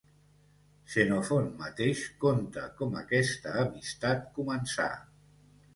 [0.93, 4.91] Xenofont mateix conta com aquesta amistat començà